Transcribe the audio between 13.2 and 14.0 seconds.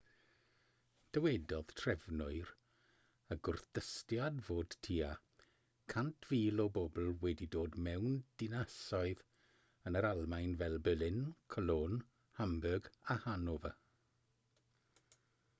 hanover